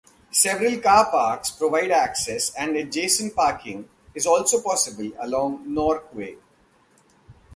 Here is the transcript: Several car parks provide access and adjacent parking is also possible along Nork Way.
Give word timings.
Several 0.31 0.79
car 0.79 1.11
parks 1.11 1.51
provide 1.51 1.91
access 1.91 2.51
and 2.55 2.75
adjacent 2.75 3.35
parking 3.35 3.87
is 4.15 4.25
also 4.25 4.59
possible 4.59 5.11
along 5.19 5.71
Nork 5.71 6.11
Way. 6.15 6.37